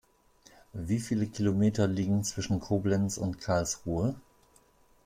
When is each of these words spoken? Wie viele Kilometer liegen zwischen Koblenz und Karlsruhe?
Wie 0.73 0.97
viele 0.99 1.27
Kilometer 1.27 1.85
liegen 1.87 2.23
zwischen 2.23 2.59
Koblenz 2.59 3.17
und 3.17 3.39
Karlsruhe? 3.39 4.15